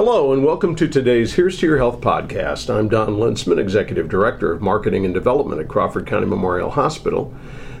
Hello, 0.00 0.32
and 0.32 0.44
welcome 0.44 0.76
to 0.76 0.86
today's 0.86 1.34
Here's 1.34 1.58
to 1.58 1.66
Your 1.66 1.78
Health 1.78 2.00
podcast. 2.00 2.72
I'm 2.72 2.88
Don 2.88 3.16
Linsman, 3.16 3.58
Executive 3.58 4.08
Director 4.08 4.52
of 4.52 4.62
Marketing 4.62 5.04
and 5.04 5.12
Development 5.12 5.60
at 5.60 5.66
Crawford 5.66 6.06
County 6.06 6.26
Memorial 6.26 6.70
Hospital. 6.70 7.34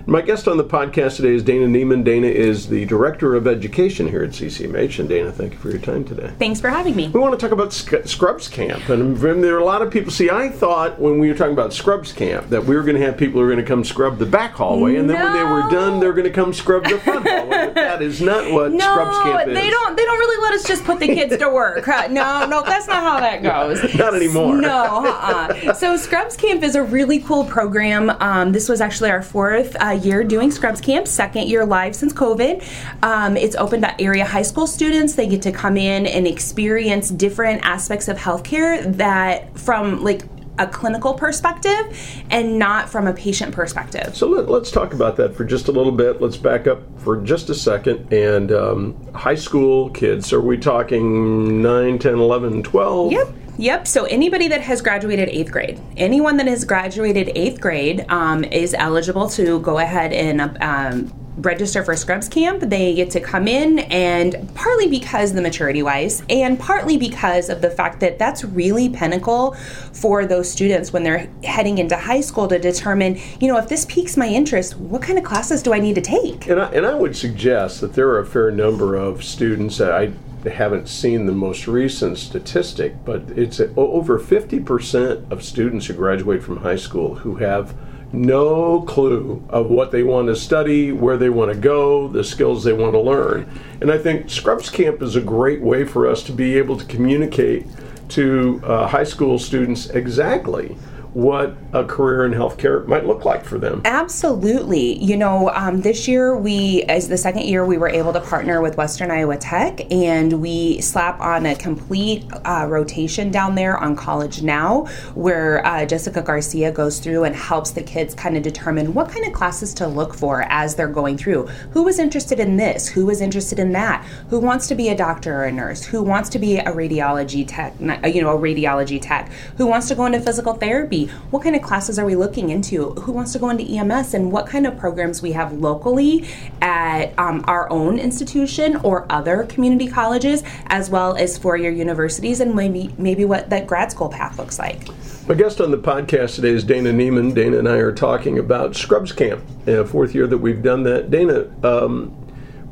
My 0.08 0.22
guest 0.22 0.48
on 0.48 0.56
the 0.56 0.64
podcast 0.64 1.16
today 1.16 1.34
is 1.34 1.42
Dana 1.42 1.66
Neemann. 1.66 2.02
Dana 2.02 2.28
is 2.28 2.66
the 2.66 2.86
Director 2.86 3.34
of 3.34 3.46
Education 3.46 4.08
here 4.08 4.24
at 4.24 4.30
CCMH. 4.30 5.00
And 5.00 5.06
Dana, 5.06 5.30
thank 5.30 5.52
you 5.52 5.58
for 5.58 5.68
your 5.68 5.80
time 5.80 6.02
today. 6.02 6.32
Thanks 6.38 6.62
for 6.62 6.70
having 6.70 6.96
me. 6.96 7.08
We 7.08 7.20
want 7.20 7.38
to 7.38 7.46
talk 7.46 7.52
about 7.52 7.74
Scrubs 7.74 8.48
Camp. 8.48 8.88
And 8.88 9.18
there 9.44 9.54
are 9.54 9.60
a 9.60 9.64
lot 9.66 9.82
of 9.82 9.92
people. 9.92 10.10
See, 10.10 10.30
I 10.30 10.48
thought 10.48 10.98
when 10.98 11.18
we 11.18 11.28
were 11.28 11.34
talking 11.34 11.52
about 11.52 11.74
Scrubs 11.74 12.14
Camp 12.14 12.48
that 12.48 12.64
we 12.64 12.74
were 12.74 12.84
going 12.84 12.96
to 12.96 13.04
have 13.04 13.18
people 13.18 13.38
who 13.38 13.46
are 13.46 13.52
going 13.52 13.62
to 13.62 13.68
come 13.68 13.84
scrub 13.84 14.16
the 14.16 14.24
back 14.24 14.54
hallway. 14.54 14.96
And 14.96 15.10
then 15.10 15.18
no. 15.18 15.24
when 15.24 15.32
they 15.34 15.44
were 15.44 15.70
done, 15.70 16.00
they're 16.00 16.14
going 16.14 16.24
to 16.24 16.32
come 16.32 16.54
scrub 16.54 16.84
the 16.84 16.98
front 17.00 17.28
hallway. 17.28 17.66
But 17.66 17.74
that 17.74 18.00
is 18.00 18.22
not 18.22 18.50
what 18.50 18.72
no, 18.72 18.78
Scrubs 18.78 19.18
Camp 19.18 19.48
is. 19.48 19.54
They 19.58 19.68
don't, 19.68 19.94
they 19.94 20.04
don't 20.06 20.18
really 20.18 20.42
let 20.42 20.54
us 20.54 20.66
just 20.66 20.84
put 20.84 21.00
the 21.00 21.08
kids 21.08 21.36
to 21.36 21.50
work. 21.50 21.86
no, 21.86 22.46
no, 22.46 22.62
that's 22.62 22.86
not 22.86 23.02
how 23.02 23.20
that 23.20 23.42
goes. 23.42 23.94
not 23.94 24.14
anymore. 24.14 24.56
No, 24.56 25.04
uh-uh. 25.04 25.74
So 25.74 25.98
Scrubs 25.98 26.34
Camp 26.34 26.62
is 26.62 26.76
a 26.76 26.82
really 26.82 27.18
cool 27.18 27.44
program. 27.44 28.08
Um, 28.20 28.52
this 28.52 28.70
was 28.70 28.80
actually 28.80 29.10
our 29.10 29.20
fourth 29.20 29.76
uh, 29.78 29.97
year 30.04 30.24
doing 30.24 30.50
Scrubs 30.50 30.80
Camp, 30.80 31.06
second 31.06 31.48
year 31.48 31.64
live 31.64 31.94
since 31.94 32.12
COVID. 32.12 32.64
Um, 33.02 33.36
it's 33.36 33.56
open 33.56 33.80
to 33.82 34.00
area 34.00 34.24
high 34.24 34.42
school 34.42 34.66
students. 34.66 35.14
They 35.14 35.26
get 35.26 35.42
to 35.42 35.52
come 35.52 35.76
in 35.76 36.06
and 36.06 36.26
experience 36.26 37.10
different 37.10 37.64
aspects 37.64 38.08
of 38.08 38.16
healthcare 38.16 38.96
that 38.96 39.58
from 39.58 40.02
like 40.02 40.22
a 40.58 40.66
clinical 40.66 41.14
perspective 41.14 42.24
and 42.30 42.58
not 42.58 42.88
from 42.88 43.06
a 43.06 43.12
patient 43.12 43.54
perspective. 43.54 44.16
So 44.16 44.28
let, 44.28 44.48
us 44.62 44.70
talk 44.70 44.92
about 44.92 45.16
that 45.16 45.34
for 45.34 45.44
just 45.44 45.68
a 45.68 45.72
little 45.72 45.92
bit. 45.92 46.20
Let's 46.20 46.36
back 46.36 46.66
up 46.66 46.80
for 47.00 47.20
just 47.22 47.48
a 47.50 47.54
second. 47.54 48.12
And 48.12 48.52
um, 48.52 49.12
high 49.14 49.36
school 49.36 49.90
kids, 49.90 50.32
are 50.32 50.40
we 50.40 50.58
talking 50.58 51.62
9, 51.62 51.98
10, 51.98 52.14
11, 52.14 52.62
12? 52.64 53.12
Yep. 53.12 53.34
Yep. 53.58 53.88
So 53.88 54.04
anybody 54.04 54.46
that 54.48 54.60
has 54.60 54.80
graduated 54.80 55.28
eighth 55.30 55.50
grade, 55.50 55.80
anyone 55.96 56.36
that 56.36 56.46
has 56.46 56.64
graduated 56.64 57.32
eighth 57.34 57.60
grade 57.60 58.06
um, 58.08 58.44
is 58.44 58.72
eligible 58.72 59.28
to 59.30 59.58
go 59.60 59.78
ahead 59.78 60.12
and 60.12 60.56
um, 60.62 61.12
register 61.38 61.84
for 61.84 61.96
Scrubs 61.96 62.28
Camp. 62.28 62.60
They 62.60 62.94
get 62.94 63.10
to 63.12 63.20
come 63.20 63.48
in, 63.48 63.80
and 63.80 64.48
partly 64.54 64.88
because 64.88 65.32
the 65.32 65.42
maturity 65.42 65.82
wise, 65.82 66.22
and 66.30 66.58
partly 66.58 66.96
because 66.96 67.48
of 67.48 67.60
the 67.60 67.70
fact 67.70 67.98
that 68.00 68.18
that's 68.18 68.44
really 68.44 68.88
pinnacle 68.88 69.54
for 69.92 70.24
those 70.24 70.50
students 70.50 70.92
when 70.92 71.02
they're 71.02 71.28
heading 71.42 71.78
into 71.78 71.96
high 71.96 72.20
school 72.20 72.46
to 72.48 72.58
determine, 72.58 73.18
you 73.40 73.48
know, 73.48 73.58
if 73.58 73.68
this 73.68 73.84
piques 73.86 74.16
my 74.16 74.28
interest, 74.28 74.76
what 74.76 75.02
kind 75.02 75.18
of 75.18 75.24
classes 75.24 75.62
do 75.62 75.72
I 75.72 75.80
need 75.80 75.94
to 75.94 76.00
take? 76.00 76.46
And 76.48 76.60
I, 76.60 76.70
and 76.70 76.86
I 76.86 76.94
would 76.94 77.16
suggest 77.16 77.80
that 77.80 77.94
there 77.94 78.08
are 78.08 78.20
a 78.20 78.26
fair 78.26 78.50
number 78.50 78.94
of 78.94 79.24
students 79.24 79.78
that 79.78 79.92
I 79.92 80.12
haven't 80.50 80.88
seen 80.88 81.26
the 81.26 81.32
most 81.32 81.66
recent 81.66 82.18
statistic, 82.18 83.04
but 83.04 83.22
it's 83.30 83.60
over 83.76 84.18
50% 84.18 85.30
of 85.30 85.42
students 85.42 85.86
who 85.86 85.94
graduate 85.94 86.42
from 86.42 86.58
high 86.58 86.76
school 86.76 87.16
who 87.16 87.36
have 87.36 87.74
no 88.12 88.82
clue 88.82 89.44
of 89.50 89.68
what 89.68 89.90
they 89.90 90.02
want 90.02 90.28
to 90.28 90.36
study, 90.36 90.92
where 90.92 91.16
they 91.16 91.28
want 91.28 91.52
to 91.52 91.58
go, 91.58 92.08
the 92.08 92.24
skills 92.24 92.64
they 92.64 92.72
want 92.72 92.94
to 92.94 93.00
learn. 93.00 93.48
And 93.80 93.90
I 93.90 93.98
think 93.98 94.30
Scrubs 94.30 94.70
Camp 94.70 95.02
is 95.02 95.16
a 95.16 95.20
great 95.20 95.60
way 95.60 95.84
for 95.84 96.06
us 96.06 96.22
to 96.24 96.32
be 96.32 96.56
able 96.56 96.76
to 96.78 96.84
communicate 96.86 97.66
to 98.10 98.60
uh, 98.64 98.86
high 98.86 99.04
school 99.04 99.38
students 99.38 99.90
exactly 99.90 100.76
what 101.18 101.56
a 101.72 101.82
career 101.82 102.24
in 102.24 102.30
healthcare 102.30 102.86
might 102.86 103.04
look 103.04 103.24
like 103.24 103.44
for 103.44 103.58
them. 103.58 103.82
Absolutely. 103.84 105.02
You 105.02 105.16
know, 105.16 105.50
um, 105.50 105.80
this 105.80 106.06
year 106.06 106.36
we, 106.36 106.84
as 106.84 107.08
the 107.08 107.18
second 107.18 107.42
year, 107.42 107.66
we 107.66 107.76
were 107.76 107.88
able 107.88 108.12
to 108.12 108.20
partner 108.20 108.62
with 108.62 108.76
Western 108.76 109.10
Iowa 109.10 109.36
Tech 109.36 109.80
and 109.92 110.40
we 110.40 110.80
slap 110.80 111.18
on 111.18 111.44
a 111.44 111.56
complete 111.56 112.24
uh, 112.44 112.66
rotation 112.68 113.32
down 113.32 113.56
there 113.56 113.76
on 113.76 113.96
College 113.96 114.42
Now, 114.42 114.84
where 115.14 115.66
uh, 115.66 115.84
Jessica 115.86 116.22
Garcia 116.22 116.70
goes 116.70 117.00
through 117.00 117.24
and 117.24 117.34
helps 117.34 117.72
the 117.72 117.82
kids 117.82 118.14
kind 118.14 118.36
of 118.36 118.44
determine 118.44 118.94
what 118.94 119.10
kind 119.10 119.26
of 119.26 119.32
classes 119.32 119.74
to 119.74 119.88
look 119.88 120.14
for 120.14 120.42
as 120.42 120.76
they're 120.76 120.86
going 120.86 121.18
through. 121.18 121.48
Who 121.72 121.82
was 121.82 121.98
interested 121.98 122.38
in 122.38 122.58
this? 122.58 122.86
Who 122.86 123.06
was 123.06 123.20
interested 123.20 123.58
in 123.58 123.72
that? 123.72 124.04
Who 124.30 124.38
wants 124.38 124.68
to 124.68 124.76
be 124.76 124.88
a 124.88 124.96
doctor 124.96 125.34
or 125.34 125.44
a 125.46 125.52
nurse? 125.52 125.84
Who 125.84 126.00
wants 126.04 126.28
to 126.28 126.38
be 126.38 126.58
a 126.58 126.70
radiology 126.70 127.44
tech, 127.44 127.74
you 127.80 128.22
know, 128.22 128.36
a 128.36 128.38
radiology 128.38 129.02
tech? 129.02 129.32
Who 129.56 129.66
wants 129.66 129.88
to 129.88 129.96
go 129.96 130.06
into 130.06 130.20
physical 130.20 130.54
therapy? 130.54 131.07
What 131.30 131.42
kind 131.42 131.56
of 131.56 131.62
classes 131.62 131.98
are 131.98 132.04
we 132.04 132.16
looking 132.16 132.50
into? 132.50 132.90
Who 132.90 133.12
wants 133.12 133.32
to 133.32 133.38
go 133.38 133.50
into 133.50 133.64
EMS? 133.64 134.14
And 134.14 134.32
what 134.32 134.46
kind 134.46 134.66
of 134.66 134.78
programs 134.78 135.22
we 135.22 135.32
have 135.32 135.52
locally 135.52 136.28
at 136.62 137.18
um, 137.18 137.44
our 137.46 137.70
own 137.70 137.98
institution 137.98 138.76
or 138.76 139.06
other 139.10 139.44
community 139.44 139.88
colleges, 139.88 140.42
as 140.66 140.90
well 140.90 141.16
as 141.16 141.38
four-year 141.38 141.70
universities, 141.70 142.40
and 142.40 142.54
maybe 142.54 142.94
maybe 142.98 143.24
what 143.24 143.50
that 143.50 143.66
grad 143.66 143.90
school 143.90 144.08
path 144.08 144.38
looks 144.38 144.58
like. 144.58 144.88
My 145.28 145.34
guest 145.34 145.60
on 145.60 145.70
the 145.70 145.78
podcast 145.78 146.36
today 146.36 146.50
is 146.50 146.64
Dana 146.64 146.90
Neemann. 146.90 147.34
Dana 147.34 147.58
and 147.58 147.68
I 147.68 147.76
are 147.76 147.92
talking 147.92 148.38
about 148.38 148.74
Scrubs 148.74 149.12
Camp, 149.12 149.44
a 149.66 149.84
fourth 149.84 150.14
year 150.14 150.26
that 150.26 150.38
we've 150.38 150.62
done 150.62 150.84
that. 150.84 151.10
Dana, 151.10 151.50
um, 151.62 152.16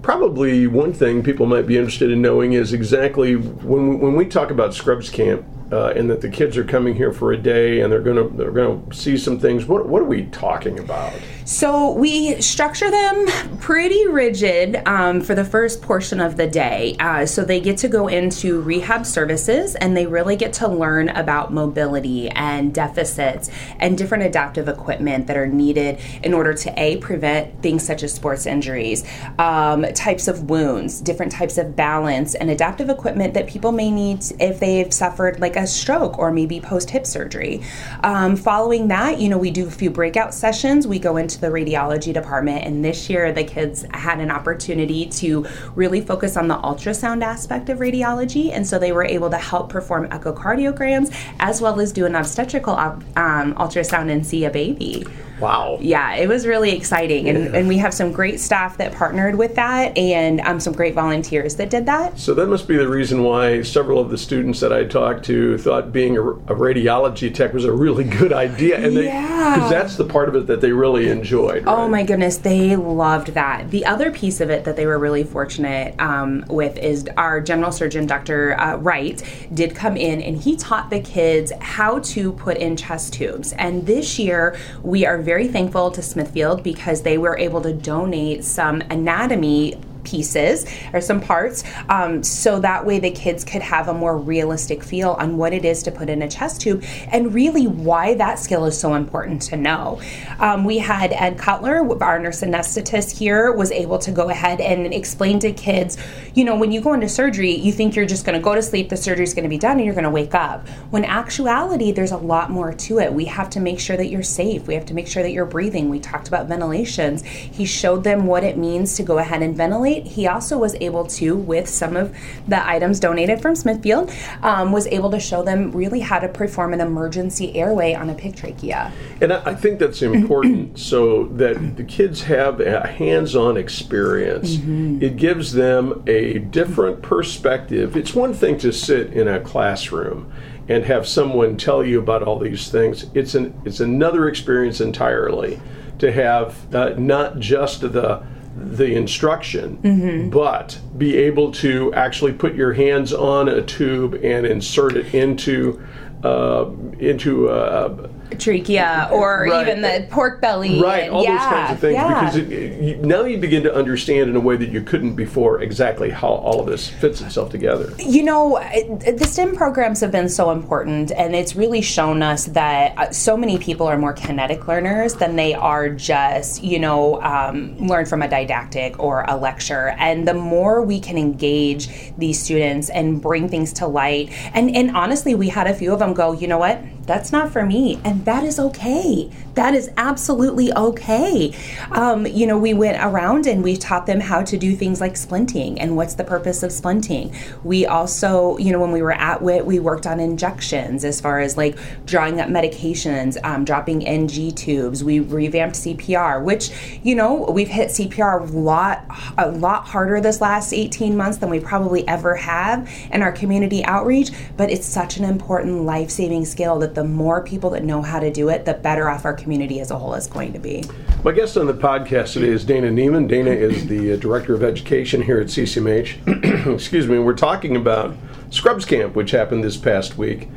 probably 0.00 0.66
one 0.66 0.92
thing 0.92 1.22
people 1.22 1.46
might 1.46 1.66
be 1.66 1.76
interested 1.76 2.10
in 2.10 2.22
knowing 2.22 2.54
is 2.54 2.72
exactly 2.72 3.34
when 3.34 3.98
when 4.00 4.14
we 4.14 4.24
talk 4.24 4.50
about 4.50 4.72
Scrubs 4.72 5.10
Camp, 5.10 5.44
uh, 5.72 5.88
and 5.88 6.08
that 6.10 6.20
the 6.20 6.28
kids 6.28 6.56
are 6.56 6.64
coming 6.64 6.94
here 6.94 7.12
for 7.12 7.32
a 7.32 7.36
day 7.36 7.80
and 7.80 7.92
they're 7.92 8.00
gonna 8.00 8.28
they're 8.28 8.50
gonna 8.50 8.80
see 8.94 9.16
some 9.16 9.38
things. 9.38 9.66
What 9.66 9.88
what 9.88 10.02
are 10.02 10.06
we 10.06 10.26
talking 10.26 10.78
about? 10.78 11.12
So 11.46 11.92
we 11.92 12.40
structure 12.40 12.90
them 12.90 13.24
pretty 13.58 14.08
rigid 14.08 14.82
um, 14.84 15.20
for 15.20 15.36
the 15.36 15.44
first 15.44 15.80
portion 15.80 16.18
of 16.18 16.36
the 16.36 16.48
day. 16.48 16.96
Uh, 16.98 17.24
so 17.24 17.44
they 17.44 17.60
get 17.60 17.78
to 17.78 17.88
go 17.88 18.08
into 18.08 18.60
rehab 18.62 19.06
services 19.06 19.76
and 19.76 19.96
they 19.96 20.06
really 20.06 20.34
get 20.34 20.52
to 20.54 20.66
learn 20.66 21.08
about 21.10 21.52
mobility 21.52 22.28
and 22.30 22.74
deficits 22.74 23.48
and 23.78 23.96
different 23.96 24.24
adaptive 24.24 24.66
equipment 24.66 25.28
that 25.28 25.36
are 25.36 25.46
needed 25.46 26.00
in 26.24 26.34
order 26.34 26.52
to 26.52 26.74
a 26.76 26.96
prevent 26.96 27.62
things 27.62 27.86
such 27.86 28.02
as 28.02 28.12
sports 28.12 28.44
injuries, 28.44 29.04
um, 29.38 29.84
types 29.94 30.26
of 30.26 30.50
wounds, 30.50 31.00
different 31.00 31.30
types 31.30 31.58
of 31.58 31.76
balance, 31.76 32.34
and 32.34 32.50
adaptive 32.50 32.90
equipment 32.90 33.34
that 33.34 33.46
people 33.46 33.70
may 33.70 33.92
need 33.92 34.18
if 34.40 34.58
they've 34.58 34.92
suffered 34.92 35.38
like 35.38 35.54
a 35.54 35.66
stroke 35.68 36.18
or 36.18 36.32
maybe 36.32 36.60
post 36.60 36.90
hip 36.90 37.06
surgery. 37.06 37.62
Um, 38.02 38.34
following 38.34 38.88
that, 38.88 39.20
you 39.20 39.28
know, 39.28 39.38
we 39.38 39.52
do 39.52 39.68
a 39.68 39.70
few 39.70 39.90
breakout 39.90 40.34
sessions. 40.34 40.88
We 40.88 40.98
go 40.98 41.16
into 41.16 41.35
to 41.36 41.40
the 41.40 41.48
radiology 41.48 42.12
department. 42.12 42.64
And 42.64 42.84
this 42.84 43.08
year, 43.08 43.32
the 43.32 43.44
kids 43.44 43.84
had 43.92 44.20
an 44.20 44.30
opportunity 44.30 45.06
to 45.06 45.46
really 45.74 46.00
focus 46.00 46.36
on 46.36 46.48
the 46.48 46.56
ultrasound 46.58 47.22
aspect 47.22 47.68
of 47.68 47.78
radiology. 47.78 48.50
And 48.52 48.66
so 48.66 48.78
they 48.78 48.92
were 48.92 49.04
able 49.04 49.30
to 49.30 49.38
help 49.38 49.70
perform 49.70 50.08
echocardiograms 50.08 51.14
as 51.40 51.60
well 51.60 51.80
as 51.80 51.92
do 51.92 52.06
an 52.06 52.14
obstetrical 52.14 52.74
um, 52.74 53.54
ultrasound 53.54 54.10
and 54.10 54.26
see 54.26 54.44
a 54.44 54.50
baby. 54.50 55.06
Wow. 55.40 55.78
Yeah, 55.80 56.14
it 56.14 56.28
was 56.28 56.46
really 56.46 56.72
exciting. 56.72 57.28
And, 57.28 57.44
yeah. 57.44 57.58
and 57.58 57.68
we 57.68 57.78
have 57.78 57.92
some 57.92 58.12
great 58.12 58.40
staff 58.40 58.78
that 58.78 58.92
partnered 58.92 59.36
with 59.36 59.54
that 59.56 59.96
and 59.96 60.40
um, 60.40 60.60
some 60.60 60.72
great 60.72 60.94
volunteers 60.94 61.56
that 61.56 61.70
did 61.70 61.86
that. 61.86 62.18
So 62.18 62.34
that 62.34 62.46
must 62.46 62.66
be 62.66 62.76
the 62.76 62.88
reason 62.88 63.22
why 63.22 63.62
several 63.62 64.00
of 64.00 64.10
the 64.10 64.18
students 64.18 64.60
that 64.60 64.72
I 64.72 64.84
talked 64.84 65.24
to 65.26 65.58
thought 65.58 65.92
being 65.92 66.16
a, 66.16 66.22
a 66.22 66.54
radiology 66.54 67.32
tech 67.32 67.52
was 67.52 67.64
a 67.64 67.72
really 67.72 68.04
good 68.04 68.32
idea. 68.32 68.78
And 68.78 68.94
yeah. 68.94 69.54
Because 69.54 69.70
that's 69.70 69.96
the 69.96 70.04
part 70.04 70.28
of 70.28 70.36
it 70.36 70.46
that 70.46 70.60
they 70.60 70.72
really 70.72 71.08
enjoyed. 71.08 71.64
Oh 71.66 71.76
right? 71.76 71.84
Oh 71.86 71.88
my 71.88 72.02
goodness, 72.02 72.38
they 72.38 72.74
loved 72.76 73.28
that. 73.34 73.70
The 73.70 73.84
other 73.86 74.10
piece 74.10 74.40
of 74.40 74.50
it 74.50 74.64
that 74.64 74.76
they 74.76 74.86
were 74.86 74.98
really 74.98 75.24
fortunate 75.24 75.94
um, 76.00 76.44
with 76.48 76.78
is 76.78 77.08
our 77.16 77.40
general 77.40 77.72
surgeon, 77.72 78.06
Dr. 78.06 78.58
Uh, 78.58 78.76
Wright, 78.76 79.22
did 79.54 79.74
come 79.74 79.96
in 79.96 80.20
and 80.20 80.36
he 80.36 80.56
taught 80.56 80.90
the 80.90 81.00
kids 81.00 81.52
how 81.60 82.00
to 82.00 82.32
put 82.32 82.56
in 82.56 82.76
chest 82.76 83.12
tubes. 83.12 83.52
And 83.52 83.86
this 83.86 84.18
year, 84.18 84.58
we 84.82 85.06
are 85.06 85.18
very 85.26 85.48
thankful 85.48 85.90
to 85.90 86.00
Smithfield 86.00 86.62
because 86.62 87.02
they 87.02 87.18
were 87.18 87.36
able 87.36 87.60
to 87.60 87.72
donate 87.72 88.44
some 88.44 88.80
anatomy 88.82 89.74
pieces 90.06 90.64
or 90.94 91.00
some 91.00 91.20
parts 91.20 91.64
um, 91.90 92.22
so 92.22 92.60
that 92.60 92.86
way 92.86 92.98
the 92.98 93.10
kids 93.10 93.44
could 93.44 93.62
have 93.62 93.88
a 93.88 93.94
more 93.94 94.16
realistic 94.16 94.82
feel 94.82 95.10
on 95.18 95.36
what 95.36 95.52
it 95.52 95.64
is 95.64 95.82
to 95.82 95.90
put 95.90 96.08
in 96.08 96.22
a 96.22 96.28
chest 96.28 96.60
tube 96.62 96.82
and 97.10 97.34
really 97.34 97.66
why 97.66 98.14
that 98.14 98.38
skill 98.38 98.64
is 98.64 98.78
so 98.78 98.94
important 98.94 99.42
to 99.42 99.56
know. 99.56 100.00
Um, 100.38 100.64
we 100.64 100.78
had 100.78 101.12
Ed 101.12 101.38
Cutler, 101.38 102.02
our 102.02 102.18
nurse 102.18 102.42
anesthetist 102.42 103.16
here, 103.18 103.52
was 103.52 103.72
able 103.72 103.98
to 103.98 104.12
go 104.12 104.30
ahead 104.30 104.60
and 104.60 104.92
explain 104.92 105.38
to 105.40 105.52
kids, 105.52 105.96
you 106.34 106.44
know, 106.44 106.56
when 106.56 106.72
you 106.72 106.80
go 106.80 106.92
into 106.92 107.08
surgery, 107.08 107.52
you 107.52 107.72
think 107.72 107.96
you're 107.96 108.06
just 108.06 108.24
going 108.24 108.38
to 108.38 108.42
go 108.42 108.54
to 108.54 108.62
sleep, 108.62 108.88
the 108.88 108.96
surgery 108.96 109.24
is 109.24 109.34
going 109.34 109.44
to 109.44 109.48
be 109.48 109.58
done, 109.58 109.76
and 109.76 109.84
you're 109.84 109.94
going 109.94 110.04
to 110.04 110.10
wake 110.10 110.34
up. 110.34 110.68
When 110.90 111.04
actuality, 111.04 111.92
there's 111.92 112.12
a 112.12 112.16
lot 112.16 112.50
more 112.50 112.72
to 112.72 112.98
it. 112.98 113.12
We 113.12 113.24
have 113.26 113.50
to 113.50 113.60
make 113.60 113.80
sure 113.80 113.96
that 113.96 114.06
you're 114.06 114.22
safe. 114.22 114.66
We 114.66 114.74
have 114.74 114.86
to 114.86 114.94
make 114.94 115.08
sure 115.08 115.22
that 115.22 115.32
you're 115.32 115.46
breathing. 115.46 115.88
We 115.88 116.00
talked 116.00 116.28
about 116.28 116.46
ventilations. 116.46 117.24
He 117.24 117.64
showed 117.64 118.04
them 118.04 118.26
what 118.26 118.44
it 118.44 118.56
means 118.56 118.96
to 118.96 119.02
go 119.02 119.18
ahead 119.18 119.42
and 119.42 119.56
ventilate 119.56 119.95
night, 119.96 120.06
he 120.12 120.26
also 120.26 120.58
was 120.58 120.74
able 120.76 121.06
to, 121.06 121.36
with 121.36 121.68
some 121.68 121.96
of 121.96 122.16
the 122.48 122.66
items 122.66 123.00
donated 123.00 123.40
from 123.40 123.54
Smithfield, 123.54 124.12
um, 124.42 124.72
was 124.72 124.86
able 124.88 125.10
to 125.10 125.20
show 125.20 125.42
them 125.42 125.72
really 125.72 126.00
how 126.00 126.18
to 126.18 126.28
perform 126.28 126.72
an 126.72 126.80
emergency 126.80 127.54
airway 127.54 127.94
on 127.94 128.10
a 128.10 128.14
pig 128.14 128.36
trachea. 128.36 128.92
And 129.20 129.32
I, 129.32 129.50
I 129.50 129.54
think 129.54 129.78
that's 129.78 130.02
important 130.02 130.78
so 130.78 131.26
that 131.28 131.76
the 131.76 131.84
kids 131.84 132.22
have 132.22 132.60
a 132.60 132.86
hands 132.86 133.34
on 133.36 133.56
experience. 133.56 134.56
Mm-hmm. 134.56 135.02
It 135.02 135.16
gives 135.16 135.52
them 135.52 136.02
a 136.06 136.38
different 136.38 137.02
perspective. 137.02 137.96
It's 137.96 138.14
one 138.14 138.34
thing 138.34 138.58
to 138.58 138.72
sit 138.72 139.12
in 139.12 139.28
a 139.28 139.40
classroom 139.40 140.32
and 140.68 140.84
have 140.84 141.06
someone 141.06 141.56
tell 141.56 141.84
you 141.84 142.00
about 142.00 142.22
all 142.22 142.38
these 142.38 142.68
things. 142.70 143.06
It's 143.14 143.34
an 143.34 143.54
it's 143.64 143.78
another 143.78 144.28
experience 144.28 144.80
entirely 144.80 145.60
to 145.98 146.12
have 146.12 146.74
uh, 146.74 146.94
not 146.98 147.38
just 147.38 147.80
the 147.80 148.26
the 148.66 148.94
instruction, 148.94 149.78
Mm-hmm. 149.82 150.30
but 150.30 150.78
be 150.98 151.16
able 151.16 151.52
to 151.52 151.92
actually 151.94 152.32
put 152.32 152.54
your 152.54 152.72
hands 152.72 153.12
on 153.12 153.48
a 153.48 153.62
tube 153.62 154.14
and 154.22 154.46
insert 154.46 154.96
it 154.96 155.14
into 155.14 155.80
uh, 156.24 156.70
into 156.98 157.48
a, 157.48 158.08
Trachea 158.38 159.08
or 159.12 159.46
Right. 159.50 159.66
even 159.68 159.82
the 159.82 160.06
pork 160.10 160.40
belly. 160.40 160.80
right 160.80 161.04
and- 161.04 161.12
all 161.14 161.22
yeah, 161.24 161.36
those 161.38 161.46
kinds 161.46 161.72
of 161.72 161.78
things 161.80 161.94
yeah. 161.94 162.20
because 162.20 162.36
it, 162.36 162.80
you, 162.82 162.96
now 162.96 163.22
you 163.24 163.38
begin 163.38 163.62
to 163.64 163.74
understand 163.74 164.28
in 164.30 164.36
a 164.36 164.40
way 164.40 164.56
that 164.56 164.68
you 164.70 164.80
couldn't 164.82 165.14
before 165.14 165.62
exactly 165.62 166.10
how 166.10 166.28
all 166.28 166.60
of 166.60 166.66
this 166.66 166.88
fits 166.88 167.20
itself 167.20 167.50
together. 167.50 167.92
You 167.98 168.22
know, 168.22 168.58
it- 168.62 169.18
the 169.18 169.24
STEM 169.26 169.56
programs 169.56 170.00
have 170.00 170.10
been 170.12 170.28
so 170.28 170.50
important, 170.50 171.10
and 171.12 171.34
it's 171.34 171.56
really 171.56 171.80
shown 171.80 172.22
us 172.22 172.46
that 172.46 172.96
uh, 172.98 173.10
so 173.10 173.36
many 173.36 173.58
people 173.58 173.86
are 173.86 173.98
more 173.98 174.12
kinetic 174.12 174.66
learners 174.68 175.14
than 175.14 175.36
they 175.36 175.54
are 175.54 175.88
just, 175.88 176.62
you 176.62 176.78
know, 176.78 177.20
um, 177.22 177.76
learn 177.78 178.06
from 178.06 178.22
a 178.22 178.28
didactic 178.28 178.98
or 178.98 179.24
a 179.28 179.36
lecture. 179.36 179.94
And 179.98 180.26
the 180.26 180.34
more 180.34 180.82
we 180.82 181.00
can 181.00 181.16
engage 181.18 181.88
these 182.18 182.40
students 182.42 182.90
and 182.90 183.20
bring 183.20 183.48
things 183.48 183.72
to 183.74 183.86
light, 183.86 184.30
and, 184.54 184.74
and 184.74 184.96
honestly, 184.96 185.34
we 185.34 185.48
had 185.48 185.66
a 185.66 185.74
few 185.74 185.92
of 185.92 185.98
them 185.98 186.12
go, 186.14 186.32
you 186.32 186.46
know 186.48 186.58
what? 186.58 186.80
That's 187.06 187.30
not 187.30 187.52
for 187.52 187.64
me. 187.64 188.00
And 188.04 188.24
that 188.24 188.42
is 188.42 188.58
okay. 188.58 189.30
That 189.54 189.74
is 189.74 189.90
absolutely 189.96 190.72
okay. 190.72 191.54
Um, 191.92 192.26
you 192.26 192.46
know, 192.46 192.58
we 192.58 192.74
went 192.74 193.02
around 193.02 193.46
and 193.46 193.62
we 193.62 193.76
taught 193.76 194.06
them 194.06 194.20
how 194.20 194.42
to 194.42 194.58
do 194.58 194.74
things 194.74 195.00
like 195.00 195.14
splinting 195.14 195.76
and 195.78 195.96
what's 195.96 196.14
the 196.14 196.24
purpose 196.24 196.62
of 196.62 196.70
splinting. 196.70 197.34
We 197.64 197.86
also, 197.86 198.58
you 198.58 198.72
know, 198.72 198.80
when 198.80 198.92
we 198.92 199.02
were 199.02 199.12
at 199.12 199.40
WIT, 199.40 199.64
we 199.64 199.78
worked 199.78 200.06
on 200.06 200.20
injections 200.20 201.04
as 201.04 201.20
far 201.20 201.40
as 201.40 201.56
like 201.56 201.78
drawing 202.04 202.40
up 202.40 202.48
medications, 202.48 203.42
um, 203.44 203.64
dropping 203.64 204.06
NG 204.06 204.52
tubes. 204.52 205.04
We 205.04 205.20
revamped 205.20 205.76
CPR, 205.76 206.42
which, 206.42 206.70
you 207.02 207.14
know, 207.14 207.46
we've 207.48 207.68
hit 207.68 207.88
CPR 207.88 208.40
a 208.40 208.52
lot, 208.52 209.06
a 209.38 209.50
lot 209.50 209.86
harder 209.86 210.20
this 210.20 210.40
last 210.40 210.72
18 210.72 211.16
months 211.16 211.38
than 211.38 211.50
we 211.50 211.60
probably 211.60 212.06
ever 212.08 212.34
have 212.34 212.90
in 213.12 213.22
our 213.22 213.32
community 213.32 213.84
outreach. 213.84 214.32
But 214.56 214.70
it's 214.70 214.86
such 214.86 215.16
an 215.16 215.24
important 215.24 215.82
life 215.82 216.10
saving 216.10 216.44
skill 216.44 216.78
that 216.80 216.95
the 216.96 217.04
more 217.04 217.42
people 217.44 217.68
that 217.70 217.84
know 217.84 218.00
how 218.00 218.18
to 218.18 218.32
do 218.32 218.48
it, 218.48 218.64
the 218.64 218.72
better 218.72 219.08
off 219.08 219.26
our 219.26 219.34
community 219.34 219.80
as 219.80 219.90
a 219.90 219.98
whole 219.98 220.14
is 220.14 220.26
going 220.26 220.50
to 220.54 220.58
be. 220.58 220.82
My 221.22 221.30
guest 221.30 221.58
on 221.58 221.66
the 221.66 221.74
podcast 221.74 222.32
today 222.32 222.48
is 222.48 222.64
Dana 222.64 222.88
Neemann. 222.88 223.28
Dana 223.28 223.50
is 223.50 223.86
the 223.86 224.14
uh, 224.14 224.16
Director 224.16 224.54
of 224.54 224.64
Education 224.64 225.20
here 225.20 225.38
at 225.38 225.48
CCMH. 225.48 226.66
Excuse 226.74 227.06
me. 227.06 227.18
We're 227.18 227.34
talking 227.34 227.76
about 227.76 228.16
Scrubs 228.48 228.86
Camp, 228.86 229.14
which 229.14 229.32
happened 229.32 229.62
this 229.62 229.76
past 229.76 230.16
week. 230.16 230.48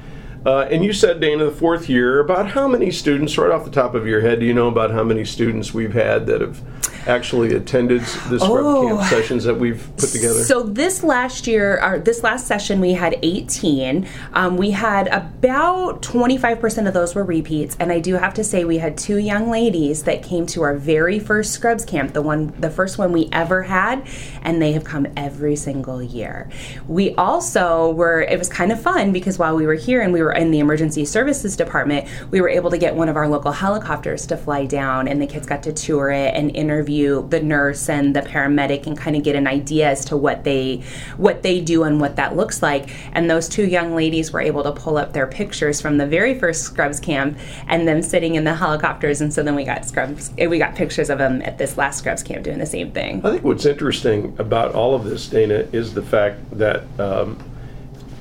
Uh, 0.45 0.61
and 0.71 0.85
you 0.85 0.93
said, 0.93 1.19
Dana, 1.19 1.43
the 1.43 1.51
fourth 1.51 1.89
year, 1.89 2.21
about 2.21 2.51
how 2.51 2.69
many 2.69 2.89
students, 2.89 3.37
right 3.37 3.51
off 3.51 3.65
the 3.65 3.71
top 3.71 3.93
of 3.93 4.07
your 4.07 4.21
head, 4.21 4.39
do 4.39 4.45
you 4.45 4.53
know 4.53 4.69
about 4.69 4.91
how 4.91 5.03
many 5.03 5.25
students 5.25 5.73
we've 5.73 5.93
had 5.93 6.25
that 6.27 6.39
have 6.39 6.61
actually 7.07 7.55
attended 7.55 8.01
the 8.29 8.39
Scrub 8.39 8.65
Oh. 8.65 8.87
Camp 8.97 9.09
sessions 9.09 9.43
that 9.43 9.55
we've 9.55 9.89
put 9.97 10.09
together? 10.09 10.43
So 10.43 10.63
this 10.63 11.03
last 11.03 11.47
year, 11.47 11.79
or 11.83 11.99
this 11.99 12.23
last 12.23 12.47
session, 12.47 12.79
we 12.79 12.93
had 12.93 13.17
18. 13.21 14.07
Um, 14.33 14.57
we 14.57 14.71
had 14.71 15.07
about 15.07 16.01
25% 16.01 16.87
of 16.87 16.93
those 16.93 17.15
were 17.15 17.23
repeats, 17.23 17.75
and 17.79 17.91
I 17.91 17.99
do 17.99 18.15
have 18.15 18.33
to 18.35 18.43
say 18.43 18.65
we 18.65 18.77
had 18.77 18.97
two 18.97 19.17
young 19.17 19.49
ladies 19.49 20.03
that 20.03 20.23
came 20.23 20.45
to 20.47 20.63
our 20.63 20.75
very 20.75 21.19
first 21.19 21.53
Scrubs 21.53 21.85
camp, 21.85 22.13
the 22.13 22.21
one, 22.21 22.53
the 22.59 22.69
first 22.69 22.97
one 22.97 23.11
we 23.11 23.29
ever 23.31 23.63
had, 23.63 24.05
and 24.41 24.61
they 24.61 24.71
have 24.73 24.83
come 24.83 25.07
every 25.15 25.55
single 25.55 26.01
year. 26.03 26.49
We 26.87 27.15
also 27.15 27.91
were. 27.91 28.21
It 28.21 28.37
was 28.37 28.49
kind 28.49 28.71
of 28.71 28.81
fun 28.81 29.11
because 29.11 29.37
while 29.39 29.55
we 29.55 29.65
were 29.65 29.75
here 29.75 30.01
and 30.01 30.11
we 30.13 30.21
were 30.21 30.33
in 30.33 30.51
the 30.51 30.59
emergency 30.59 31.05
services 31.05 31.55
department, 31.55 32.07
we 32.31 32.41
were 32.41 32.49
able 32.49 32.69
to 32.71 32.77
get 32.77 32.95
one 32.95 33.09
of 33.09 33.15
our 33.15 33.27
local 33.27 33.51
helicopters 33.51 34.25
to 34.27 34.37
fly 34.37 34.65
down, 34.65 35.07
and 35.07 35.21
the 35.21 35.27
kids 35.27 35.47
got 35.47 35.63
to 35.63 35.73
tour 35.73 36.11
it 36.11 36.33
and 36.35 36.55
interview 36.55 36.88
the 36.89 37.39
nurse 37.39 37.89
and 37.89 38.15
the 38.15 38.21
paramedic 38.21 38.85
and 38.87 38.97
kind 38.97 39.15
of 39.15 39.23
get 39.23 39.35
an 39.35 39.47
idea 39.47 39.89
as 39.89 40.03
to 40.05 40.17
what 40.17 40.43
they 40.43 40.83
what 41.17 41.43
they 41.43 41.61
do 41.61 41.83
and 41.83 42.01
what 42.01 42.15
that 42.15 42.35
looks 42.35 42.61
like. 42.61 42.89
And 43.13 43.29
those 43.29 43.47
two 43.47 43.65
young 43.65 43.95
ladies 43.95 44.31
were 44.31 44.41
able 44.41 44.63
to 44.63 44.71
pull 44.71 44.97
up 44.97 45.13
their 45.13 45.27
pictures 45.27 45.79
from 45.79 45.97
the 45.97 46.07
very 46.07 46.37
first 46.37 46.63
Scrubs 46.63 46.99
camp 46.99 47.37
and 47.67 47.87
them 47.87 48.01
sitting 48.01 48.35
in 48.35 48.43
the 48.43 48.55
helicopters. 48.55 49.21
And 49.21 49.33
so 49.33 49.43
then 49.43 49.55
we 49.55 49.63
got 49.63 49.85
Scrubs, 49.85 50.31
we 50.37 50.57
got 50.57 50.75
pictures 50.75 51.09
of 51.09 51.17
them 51.17 51.41
at 51.43 51.57
this 51.57 51.77
last 51.77 51.99
Scrubs 51.99 52.23
camp 52.23 52.43
doing 52.43 52.59
the 52.59 52.65
same 52.65 52.91
thing. 52.91 53.25
I 53.25 53.31
think 53.31 53.43
what's 53.43 53.65
interesting 53.65 54.35
about 54.39 54.73
all 54.73 54.95
of 54.95 55.03
this, 55.03 55.27
Dana, 55.27 55.67
is 55.71 55.93
the 55.93 56.01
fact 56.01 56.39
that 56.57 56.83
um, 56.99 57.37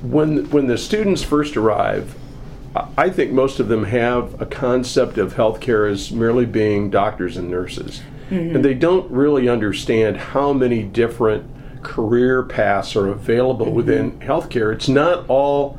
when 0.01 0.49
when 0.49 0.67
the 0.67 0.77
students 0.77 1.23
first 1.23 1.57
arrive, 1.57 2.15
I 2.97 3.09
think 3.09 3.31
most 3.31 3.59
of 3.59 3.67
them 3.67 3.85
have 3.85 4.39
a 4.41 4.45
concept 4.45 5.17
of 5.17 5.33
healthcare 5.33 5.91
as 5.91 6.11
merely 6.11 6.45
being 6.45 6.89
doctors 6.89 7.35
and 7.35 7.49
nurses, 7.49 8.01
Mm-hmm. 8.29 8.55
and 8.57 8.65
they 8.65 8.75
don't 8.75 9.09
really 9.11 9.49
understand 9.49 10.17
how 10.17 10.53
many 10.53 10.83
different 10.83 11.49
career 11.81 12.43
paths 12.43 12.95
are 12.95 13.07
available 13.07 13.67
mm-hmm. 13.67 13.75
within 13.75 14.19
healthcare. 14.19 14.73
It's 14.73 14.87
not 14.87 15.25
all 15.27 15.78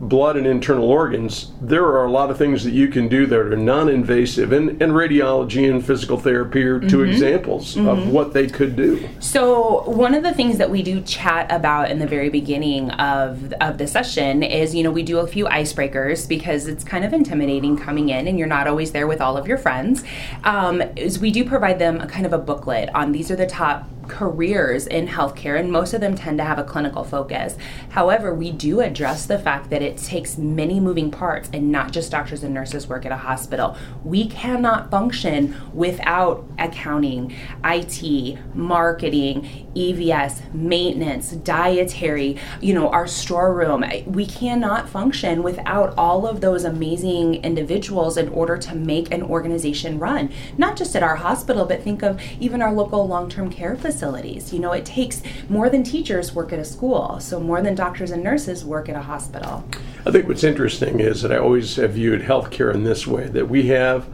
blood 0.00 0.36
and 0.36 0.46
internal 0.46 0.88
organs, 0.88 1.50
there 1.60 1.84
are 1.84 2.04
a 2.04 2.10
lot 2.10 2.30
of 2.30 2.38
things 2.38 2.64
that 2.64 2.70
you 2.70 2.88
can 2.88 3.08
do 3.08 3.26
that 3.26 3.38
are 3.38 3.56
non-invasive, 3.56 4.52
and, 4.52 4.80
and 4.82 4.92
radiology 4.92 5.68
and 5.68 5.84
physical 5.84 6.16
therapy 6.16 6.62
are 6.62 6.78
2 6.78 7.02
examples 7.02 7.76
of 7.76 8.08
what 8.08 8.32
they 8.32 8.46
could 8.46 8.76
do. 8.76 9.08
So 9.18 9.82
one 9.90 10.14
of 10.14 10.22
the 10.22 10.32
things 10.32 10.58
that 10.58 10.70
we 10.70 10.82
do 10.82 11.00
chat 11.00 11.50
about 11.50 11.90
in 11.90 11.98
the 11.98 12.06
very 12.06 12.28
beginning 12.28 12.90
of 12.92 13.52
of 13.60 13.78
the 13.78 13.86
session 13.86 14.42
is, 14.42 14.74
you 14.74 14.82
know, 14.82 14.90
we 14.90 15.02
do 15.02 15.18
a 15.18 15.26
few 15.26 15.46
icebreakers 15.46 16.28
because 16.28 16.66
it's 16.66 16.84
kind 16.84 17.04
of 17.04 17.12
intimidating 17.12 17.76
coming 17.76 18.10
in 18.10 18.26
and 18.26 18.38
you're 18.38 18.48
not 18.48 18.66
always 18.66 18.92
there 18.92 19.06
with 19.06 19.20
all 19.20 19.36
of 19.36 19.46
your 19.46 19.58
friends. 19.58 20.04
Um, 20.44 20.82
is 20.96 21.18
we 21.18 21.30
do 21.30 21.44
provide 21.44 21.78
them 21.78 22.00
a 22.00 22.06
kind 22.06 22.26
of 22.26 22.32
a 22.32 22.38
booklet 22.38 22.88
on 22.94 23.12
these 23.12 23.30
are 23.30 23.36
the 23.36 23.46
top 23.46 23.88
careers 24.08 24.86
in 24.86 25.06
healthcare, 25.08 25.58
and 25.58 25.70
most 25.70 25.94
of 25.94 26.00
them 26.00 26.14
tend 26.14 26.38
to 26.38 26.44
have 26.44 26.58
a 26.58 26.64
clinical 26.64 27.04
focus. 27.04 27.56
However, 27.90 28.34
we 28.34 28.50
do 28.50 28.80
address 28.80 29.26
the 29.26 29.38
fact 29.38 29.70
that 29.70 29.82
it 29.82 29.96
takes 29.98 30.38
many 30.38 30.80
moving 30.80 31.10
parts, 31.10 31.50
and 31.52 31.70
not 31.70 31.92
just 31.92 32.10
doctors 32.10 32.42
and 32.42 32.54
nurses 32.54 32.88
work 32.88 33.06
at 33.06 33.12
a 33.12 33.16
hospital. 33.16 33.76
We 34.04 34.28
cannot 34.28 34.90
function 34.90 35.54
without 35.72 36.48
accounting, 36.58 37.34
IT, 37.64 38.38
marketing, 38.54 39.68
EVS, 39.74 40.52
maintenance, 40.52 41.32
dietary, 41.32 42.36
you 42.60 42.74
know, 42.74 42.88
our 42.90 43.06
storeroom. 43.06 43.84
We 44.06 44.26
cannot 44.26 44.88
function 44.88 45.42
without 45.42 45.94
all 45.96 46.26
of 46.26 46.40
those 46.40 46.64
amazing 46.64 47.36
individuals 47.44 48.16
in 48.16 48.28
order 48.30 48.56
to 48.58 48.74
make 48.74 49.12
an 49.12 49.22
organization 49.22 49.98
run. 49.98 50.30
Not 50.56 50.76
just 50.76 50.96
at 50.96 51.02
our 51.02 51.16
hospital, 51.16 51.64
but 51.64 51.82
think 51.82 52.02
of 52.02 52.20
even 52.40 52.62
our 52.62 52.72
local 52.72 53.06
long 53.06 53.28
term 53.28 53.50
care 53.50 53.76
facilities. 53.98 54.52
You 54.52 54.60
know, 54.60 54.72
it 54.72 54.84
takes 54.84 55.22
more 55.48 55.68
than 55.68 55.82
teachers 55.82 56.32
work 56.32 56.52
at 56.52 56.60
a 56.60 56.64
school, 56.64 57.18
so 57.18 57.40
more 57.40 57.60
than 57.60 57.74
doctors 57.74 58.12
and 58.12 58.22
nurses 58.22 58.64
work 58.64 58.88
at 58.88 58.94
a 58.94 59.02
hospital. 59.02 59.64
I 60.06 60.12
think 60.12 60.28
what's 60.28 60.44
interesting 60.44 61.00
is 61.00 61.22
that 61.22 61.32
I 61.32 61.38
always 61.38 61.74
have 61.76 61.94
viewed 61.94 62.22
healthcare 62.22 62.72
in 62.72 62.84
this 62.84 63.08
way 63.08 63.26
that 63.26 63.48
we 63.48 63.66
have 63.68 64.08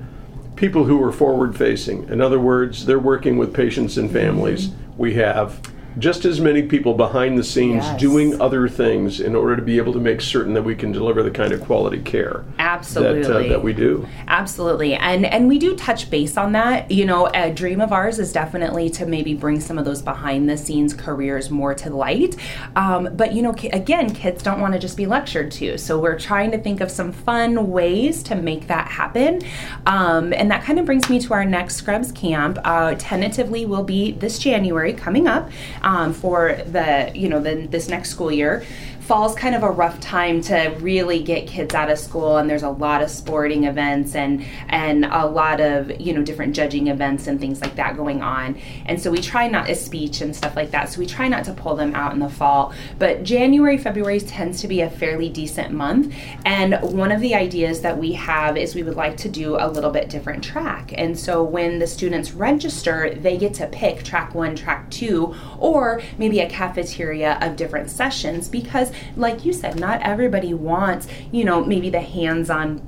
people 0.57 0.85
who 0.85 1.03
are 1.03 1.13
forward 1.13 1.55
facing. 1.55 2.09
In 2.09 2.23
other 2.23 2.41
words, 2.41 2.87
they're 2.87 2.99
working 2.99 3.37
with 3.37 3.53
patients 3.53 3.99
and 3.99 4.11
families. 4.11 4.71
We 4.97 5.15
have 5.15 5.61
just 5.99 6.25
as 6.25 6.41
many 6.41 6.63
people 6.63 6.95
behind 6.95 7.39
the 7.39 7.45
scenes 7.45 7.85
Yes. 7.85 8.01
doing 8.01 8.41
other 8.41 8.69
things 8.69 9.21
in 9.21 9.35
order 9.35 9.57
to 9.57 9.63
be 9.63 9.77
able 9.79 9.93
to 9.93 10.01
make 10.01 10.21
certain 10.21 10.55
that 10.55 10.63
we 10.63 10.75
can 10.75 10.93
deliver 10.93 11.23
the 11.23 11.31
kind 11.31 11.53
of 11.53 11.61
quality 11.61 11.99
care 12.01 12.45
that, 12.59 13.31
uh, 13.31 13.49
that 13.49 13.63
we 13.63 13.73
do. 13.73 14.07
Absolutely. 14.29 14.95
And 14.95 15.25
and 15.25 15.49
we 15.49 15.59
do 15.59 15.77
touch 15.77 16.11
base 16.11 16.37
on 16.37 16.53
that. 16.53 16.91
You 16.91 17.05
know, 17.07 17.31
a 17.35 17.51
dream 17.53 17.81
of 17.81 17.93
ours 17.93 18.19
is 18.19 18.33
definitely 18.33 18.91
to 18.91 19.07
maybe 19.07 19.35
bring 19.35 19.61
some 19.61 19.79
of 19.79 19.85
those 19.85 20.03
behind 20.03 20.49
the 20.49 20.57
scenes 20.57 20.95
careers 20.95 21.51
more 21.51 21.75
to 21.75 21.91
light. 21.91 22.37
Um, 22.77 23.11
but 23.15 23.33
you 23.33 23.43
know, 23.43 23.55
again, 23.73 24.13
kids 24.15 24.43
don't 24.43 24.61
want 24.61 24.75
to 24.75 24.79
just 24.81 24.97
be 24.97 25.07
lectured 25.07 25.51
to. 25.53 25.79
So 25.79 25.99
we're 25.99 26.19
trying 26.19 26.51
to 26.53 26.59
think 26.59 26.81
of 26.81 26.91
some 26.91 27.13
fun 27.13 27.71
ways 27.71 28.23
to 28.25 28.35
make 28.35 28.67
that 28.67 28.89
happen. 28.89 29.43
Um, 29.87 30.33
and 30.33 30.51
that 30.51 30.63
kind 30.65 30.79
of 30.79 30.87
brings 30.87 31.09
me 31.09 31.21
to 31.21 31.35
our 31.35 31.45
next 31.45 31.77
Scrubs 31.77 32.13
camp. 32.13 32.59
Uh, 32.65 32.95
tentatively 32.99 33.67
will 33.67 33.85
be 33.85 34.13
this 34.13 34.39
January 34.39 34.93
coming 34.93 35.27
up 35.29 35.51
um, 35.85 36.13
for 36.13 36.57
the, 36.67 37.13
you 37.15 37.29
know, 37.29 37.41
the, 37.41 37.67
this 37.67 37.89
next 37.89 38.11
school 38.11 38.33
year 38.33 38.65
fall's 39.07 39.35
kind 39.35 39.55
of 39.55 39.63
a 39.63 39.71
rough 39.71 40.01
time 40.01 40.41
to 40.41 40.75
really 40.81 41.23
get 41.23 41.47
kids 41.47 41.75
out 41.75 41.91
of 41.91 41.99
school, 41.99 42.39
and 42.39 42.49
there's 42.49 42.63
a 42.63 42.71
lot 42.71 43.03
of 43.03 43.11
sporting 43.11 43.65
events 43.65 44.15
and 44.15 44.45
and 44.69 45.05
a 45.05 45.27
lot 45.27 45.61
of 45.61 46.01
you 46.01 46.13
know 46.15 46.23
different 46.23 46.55
judging 46.57 46.89
events 46.89 47.27
and 47.27 47.39
things 47.39 47.61
like 47.61 47.77
that 47.77 47.97
going 47.97 48.23
on. 48.23 48.59
And 48.87 49.01
so 49.01 49.11
we 49.11 49.19
try 49.19 49.47
not 49.47 49.69
a 49.69 49.75
speech 49.75 50.23
and 50.23 50.35
stuff 50.35 50.57
like 50.57 50.71
that. 50.71 50.89
So 50.89 51.01
we 51.01 51.07
try 51.07 51.29
not 51.29 51.45
to 51.45 51.53
pull 51.53 51.77
them 51.77 51.95
out 51.95 52.15
in 52.15 52.19
the 52.19 52.31
fall. 52.31 52.73
But 52.99 53.25
January, 53.25 53.77
February 53.77 54.21
tends 54.21 54.61
to 54.63 54.69
be 54.69 54.81
a 54.81 54.89
fairly 54.89 55.29
decent 55.29 55.73
month. 55.73 56.15
And 56.47 56.79
one 56.81 57.13
of 57.13 57.21
the 57.21 57.35
ideas 57.35 57.83
that 57.83 57.99
we 57.99 58.13
have 58.13 58.57
is 58.57 58.75
we 58.75 58.83
would 58.83 58.97
like 58.97 59.17
to 59.19 59.29
do 59.29 59.57
a 59.57 59.69
little 59.69 59.91
bit 59.91 60.09
different 60.09 60.43
track. 60.43 60.93
And 60.97 61.19
so 61.19 61.43
when 61.43 61.79
the 61.79 61.87
students 61.87 62.33
register, 62.33 63.15
they 63.15 63.37
get 63.37 63.53
to 63.55 63.67
pick 63.67 64.03
track 64.03 64.35
one, 64.35 64.57
track 64.57 64.91
two, 64.91 65.35
or 65.59 66.01
maybe 66.17 66.41
a 66.41 66.49
cafeteria 66.49 67.39
of 67.43 67.57
different 67.57 67.91
sessions 67.91 68.49
because, 68.49 68.93
like 69.17 69.45
you 69.45 69.53
said, 69.53 69.79
not 69.79 70.03
everybody 70.03 70.55
wants, 70.55 71.09
you 71.33 71.45
know, 71.45 71.65
maybe 71.65 71.91
the 71.91 72.01
hands 72.01 72.51
on 72.51 72.83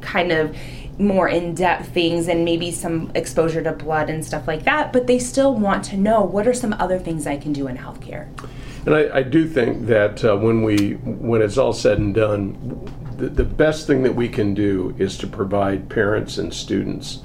kind 0.00 0.32
of 0.32 0.56
more 0.98 1.28
in-depth 1.28 1.88
things 1.88 2.28
and 2.28 2.44
maybe 2.44 2.70
some 2.70 3.10
exposure 3.14 3.62
to 3.62 3.72
blood 3.72 4.10
and 4.10 4.24
stuff 4.24 4.46
like 4.46 4.64
that 4.64 4.92
but 4.92 5.06
they 5.06 5.18
still 5.18 5.54
want 5.54 5.82
to 5.82 5.96
know 5.96 6.20
what 6.20 6.46
are 6.46 6.52
some 6.52 6.74
other 6.74 6.98
things 6.98 7.26
i 7.26 7.34
can 7.34 7.50
do 7.50 7.66
in 7.66 7.78
healthcare 7.78 8.28
and 8.84 8.94
I, 8.94 9.18
I 9.18 9.22
do 9.22 9.48
think 9.48 9.86
that 9.86 10.24
uh, 10.24 10.36
when 10.36 10.62
we 10.62 10.94
when 10.94 11.40
it's 11.40 11.56
all 11.56 11.72
said 11.72 11.98
and 11.98 12.14
done, 12.14 12.90
the, 13.16 13.28
the 13.28 13.44
best 13.44 13.86
thing 13.86 14.02
that 14.02 14.14
we 14.14 14.28
can 14.28 14.54
do 14.54 14.94
is 14.98 15.16
to 15.18 15.26
provide 15.26 15.88
parents 15.88 16.38
and 16.38 16.52
students 16.52 17.20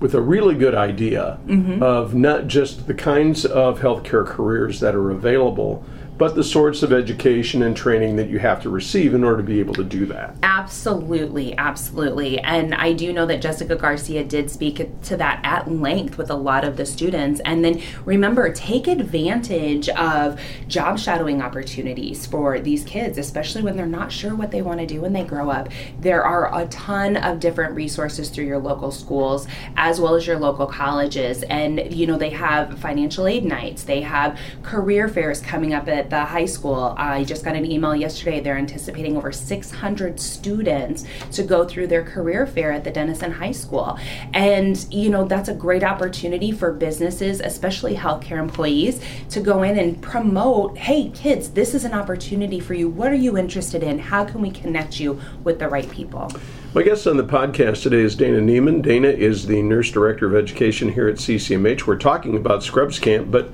with 0.00 0.14
a 0.14 0.20
really 0.20 0.54
good 0.54 0.74
idea 0.74 1.38
mm-hmm. 1.46 1.82
of 1.82 2.14
not 2.14 2.46
just 2.46 2.86
the 2.86 2.94
kinds 2.94 3.44
of 3.44 3.80
healthcare 3.80 4.26
careers 4.26 4.80
that 4.80 4.94
are 4.94 5.10
available, 5.10 5.84
but 6.18 6.34
the 6.34 6.44
sorts 6.44 6.82
of 6.82 6.92
education 6.92 7.62
and 7.62 7.76
training 7.76 8.16
that 8.16 8.28
you 8.28 8.38
have 8.38 8.62
to 8.62 8.70
receive 8.70 9.14
in 9.14 9.22
order 9.22 9.38
to 9.38 9.42
be 9.42 9.60
able 9.60 9.74
to 9.74 9.84
do 9.84 10.06
that. 10.06 10.34
Absolutely, 10.42 11.56
absolutely. 11.58 12.38
And 12.40 12.74
I 12.74 12.92
do 12.92 13.12
know 13.12 13.26
that 13.26 13.42
Jessica 13.42 13.76
Garcia 13.76 14.24
did 14.24 14.50
speak 14.50 14.76
to 15.02 15.16
that 15.16 15.40
at 15.44 15.70
length 15.70 16.16
with 16.16 16.30
a 16.30 16.34
lot 16.34 16.64
of 16.64 16.76
the 16.76 16.86
students. 16.86 17.40
And 17.44 17.64
then 17.64 17.82
remember, 18.04 18.50
take 18.52 18.86
advantage 18.86 19.88
of 19.90 20.40
job 20.68 20.98
shadowing 20.98 21.42
opportunities 21.42 22.24
for 22.26 22.60
these 22.60 22.84
kids, 22.84 23.18
especially 23.18 23.62
when 23.62 23.76
they're 23.76 23.86
not 23.86 24.10
sure 24.10 24.34
what 24.34 24.50
they 24.50 24.62
want 24.62 24.80
to 24.80 24.86
do 24.86 25.02
when 25.02 25.12
they 25.12 25.24
grow 25.24 25.50
up. 25.50 25.68
There 26.00 26.24
are 26.24 26.58
a 26.58 26.66
ton 26.68 27.16
of 27.16 27.40
different 27.40 27.74
resources 27.74 28.30
through 28.30 28.46
your 28.46 28.58
local 28.58 28.90
schools 28.90 29.46
as 29.76 30.00
well 30.00 30.14
as 30.14 30.26
your 30.26 30.38
local 30.38 30.66
colleges. 30.66 31.42
And, 31.44 31.92
you 31.94 32.06
know, 32.06 32.16
they 32.16 32.30
have 32.30 32.78
financial 32.78 33.26
aid 33.26 33.44
nights, 33.44 33.84
they 33.84 34.00
have 34.00 34.38
career 34.62 35.08
fairs 35.08 35.40
coming 35.40 35.74
up 35.74 35.88
at 35.88 36.05
the 36.10 36.24
high 36.24 36.44
school. 36.44 36.94
I 36.96 37.24
just 37.24 37.44
got 37.44 37.56
an 37.56 37.70
email 37.70 37.94
yesterday. 37.94 38.40
They're 38.40 38.56
anticipating 38.56 39.16
over 39.16 39.32
600 39.32 40.20
students 40.20 41.04
to 41.32 41.42
go 41.42 41.66
through 41.66 41.88
their 41.88 42.02
career 42.02 42.46
fair 42.46 42.72
at 42.72 42.84
the 42.84 42.90
Denison 42.90 43.32
High 43.32 43.52
School. 43.52 43.98
And, 44.32 44.86
you 44.92 45.10
know, 45.10 45.24
that's 45.24 45.48
a 45.48 45.54
great 45.54 45.84
opportunity 45.84 46.52
for 46.52 46.72
businesses, 46.72 47.40
especially 47.40 47.94
healthcare 47.94 48.38
employees, 48.38 49.00
to 49.30 49.40
go 49.40 49.62
in 49.62 49.78
and 49.78 50.00
promote 50.00 50.76
hey, 50.76 51.10
kids, 51.10 51.50
this 51.50 51.74
is 51.74 51.84
an 51.84 51.92
opportunity 51.92 52.60
for 52.60 52.74
you. 52.74 52.88
What 52.88 53.10
are 53.10 53.16
you 53.16 53.36
interested 53.36 53.82
in? 53.82 53.98
How 53.98 54.24
can 54.24 54.40
we 54.40 54.50
connect 54.50 55.00
you 55.00 55.20
with 55.44 55.58
the 55.58 55.68
right 55.68 55.90
people? 55.90 56.30
My 56.74 56.82
guest 56.82 57.06
on 57.06 57.16
the 57.16 57.24
podcast 57.24 57.82
today 57.82 58.02
is 58.02 58.14
Dana 58.14 58.38
Neemann. 58.38 58.82
Dana 58.82 59.08
is 59.08 59.46
the 59.46 59.62
Nurse 59.62 59.90
Director 59.90 60.26
of 60.26 60.34
Education 60.34 60.90
here 60.90 61.08
at 61.08 61.16
CCMH. 61.16 61.86
We're 61.86 61.96
talking 61.96 62.36
about 62.36 62.62
Scrubs 62.62 62.98
Camp, 62.98 63.30
but 63.30 63.50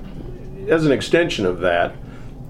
as 0.67 0.85
an 0.85 0.91
extension 0.91 1.45
of 1.45 1.59
that, 1.61 1.95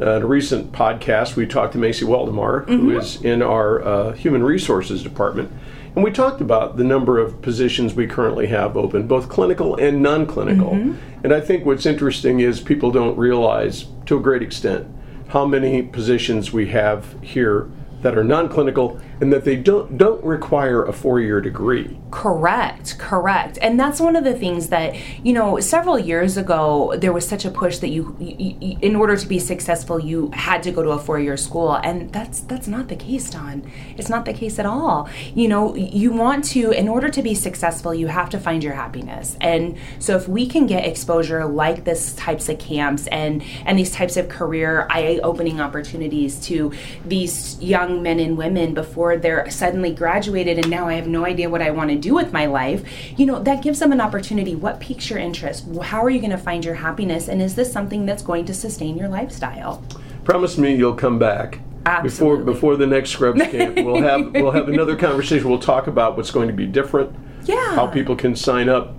uh, 0.02 0.18
in 0.18 0.24
a 0.24 0.26
recent 0.26 0.72
podcast, 0.72 1.36
we 1.36 1.46
talked 1.46 1.74
to 1.74 1.80
Macy 1.80 2.06
Waldemar, 2.06 2.66
mm-hmm. 2.66 2.80
who 2.80 2.98
is 2.98 3.22
in 3.22 3.42
our 3.42 3.84
uh, 3.84 4.12
Human 4.14 4.44
Resources 4.44 5.04
Department, 5.04 5.52
and 5.96 6.04
we 6.04 6.12
talked 6.12 6.42
about 6.42 6.78
the 6.78 6.84
number 6.84 7.20
of 7.20 7.42
positions 7.42 7.94
we 7.94 8.08
currently 8.08 8.48
have 8.48 8.76
open, 8.76 9.08
both 9.08 9.30
clinical 9.30 9.76
and 9.76 10.02
non 10.02 10.26
clinical. 10.26 10.72
Mm-hmm. 10.72 11.24
And 11.24 11.34
I 11.34 11.40
think 11.40 11.66
what's 11.66 11.86
interesting 11.86 12.40
is 12.40 12.60
people 12.60 12.92
don't 12.92 13.16
realize, 13.18 13.86
to 14.08 14.18
a 14.18 14.20
great 14.20 14.42
extent, 14.42 14.88
how 15.30 15.46
many 15.46 15.84
positions 15.84 16.52
we 16.52 16.68
have 16.70 17.16
here 17.22 17.70
that 18.03 18.17
are 18.17 18.24
non-clinical 18.24 19.00
and 19.22 19.33
that 19.33 19.45
they 19.45 19.55
don't 19.55 19.98
don't 19.98 20.24
require 20.24 20.83
a 20.86 20.93
four-year 20.93 21.41
degree. 21.41 21.98
Correct, 22.12 22.98
correct. 23.00 23.57
And 23.62 23.79
that's 23.79 24.00
one 24.00 24.15
of 24.15 24.24
the 24.24 24.33
things 24.33 24.69
that, 24.69 24.95
you 25.25 25.33
know, 25.33 25.60
several 25.60 25.98
years 25.98 26.38
ago 26.38 26.93
there 26.98 27.13
was 27.13 27.27
such 27.27 27.45
a 27.45 27.50
push 27.50 27.77
that 27.79 27.89
you, 27.89 28.15
you, 28.19 28.55
you 28.60 28.77
in 28.81 28.95
order 28.95 29.15
to 29.15 29.27
be 29.27 29.39
successful 29.39 30.00
you 30.00 30.29
had 30.33 30.62
to 30.63 30.72
go 30.72 30.83
to 30.83 30.89
a 30.89 31.00
four-year 31.00 31.38
school 31.38 31.74
and 31.75 32.12
that's 32.12 32.41
that's 32.41 32.67
not 32.67 32.89
the 32.89 32.95
case, 32.95 33.29
Don. 33.29 33.63
It's 33.98 34.10
not 34.10 34.25
the 34.25 34.33
case 34.33 34.60
at 34.60 34.65
all. 34.65 35.10
You 35.33 35.48
know, 35.48 35.74
you 35.75 36.12
want 36.12 36.43
to 36.45 36.72
in 36.72 36.88
order 36.88 37.10
to 37.10 37.22
be 37.24 37.33
successful 37.33 37.93
you 37.93 38.07
have 38.07 38.29
to 38.29 38.39
find 38.39 38.63
your 38.63 38.74
happiness. 38.74 39.38
And 39.39 39.77
so 40.00 40.15
if 40.17 40.27
we 40.27 40.45
can 40.45 40.67
get 40.67 40.86
exposure 40.86 41.45
like 41.45 41.86
this 41.86 42.13
types 42.15 42.50
of 42.50 42.60
camps 42.60 43.07
and 43.07 43.41
and 43.65 43.79
these 43.79 43.91
types 43.91 44.17
of 44.17 44.27
career 44.27 44.88
eye-opening 44.89 45.62
opportunities 45.62 46.39
to 46.48 46.74
these 47.05 47.62
young 47.62 47.93
young 47.94 48.04
men 48.04 48.20
and 48.20 48.38
women 48.38 48.74
before 48.74 49.18
they're 49.18 49.50
suddenly 49.50 49.94
graduated 49.94 50.58
and 50.58 50.70
now 50.70 50.88
I 50.88 50.94
have 50.94 51.08
no 51.08 51.26
idea 51.26 51.50
what 51.50 51.62
I 51.62 51.72
want 51.72 51.90
to 51.92 51.96
do 51.96 52.14
with 52.14 52.34
my 52.34 52.46
life, 52.46 52.84
you 53.18 53.26
know, 53.26 53.42
that 53.44 53.62
gives 53.62 53.80
them 53.80 53.92
an 53.92 54.02
opportunity. 54.02 54.56
What 54.56 54.80
piques 54.80 55.10
your 55.10 55.20
interest? 55.20 55.66
How 55.82 56.04
are 56.04 56.10
you 56.10 56.20
going 56.20 56.32
to 56.32 56.38
find 56.38 56.66
your 56.66 56.76
happiness? 56.76 57.28
And 57.28 57.42
is 57.42 57.56
this 57.56 57.72
something 57.72 58.06
that's 58.06 58.24
going 58.24 58.46
to 58.46 58.54
sustain 58.54 58.98
your 58.98 59.10
lifestyle? 59.10 59.84
Promise 60.24 60.58
me 60.58 60.76
you'll 60.76 60.96
come 60.96 61.20
back. 61.20 61.60
Absolutely. 61.86 62.46
Before 62.46 62.54
before 62.54 62.76
the 62.78 62.88
next 62.88 63.10
Scrubs 63.10 63.42
camp, 63.42 63.76
we'll 63.76 64.02
have 64.02 64.32
we'll 64.34 64.52
have 64.52 64.70
another 64.70 64.96
conversation. 64.96 65.50
We'll 65.50 65.60
talk 65.60 65.88
about 65.88 66.16
what's 66.16 66.32
going 66.32 66.48
to 66.48 66.54
be 66.54 66.66
different. 66.66 67.14
Yeah. 67.44 67.76
How 67.76 67.88
people 67.88 68.16
can 68.16 68.36
sign 68.36 68.70
up. 68.70 68.96